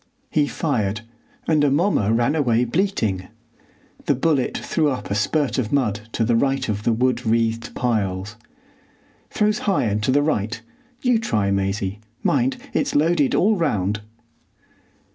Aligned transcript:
He 0.31 0.47
fired, 0.47 1.01
and 1.47 1.63
Amomma 1.63 2.11
ran 2.11 2.33
away 2.33 2.65
bleating. 2.65 3.27
The 4.07 4.15
bullet 4.15 4.57
threw 4.57 4.89
up 4.89 5.11
a 5.11 5.13
spurt 5.13 5.59
of 5.59 5.71
mud 5.71 6.09
to 6.13 6.23
the 6.25 6.35
right 6.35 6.67
of 6.67 6.81
the 6.81 6.91
wood 6.91 7.23
wreathed 7.23 7.75
piles. 7.75 8.35
"Throws 9.29 9.59
high 9.69 9.83
and 9.83 10.01
to 10.01 10.09
the 10.11 10.23
right. 10.23 10.59
You 11.03 11.19
try, 11.19 11.51
Maisie. 11.51 11.99
Mind, 12.23 12.57
it's 12.73 12.95
loaded 12.95 13.35
all 13.35 13.55
round." 13.55 14.01